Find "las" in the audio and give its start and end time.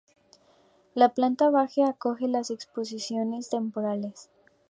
2.27-2.49